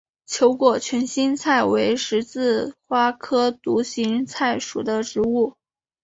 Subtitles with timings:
[0.25, 5.53] 球果群心菜为十字花科独行菜属的植物。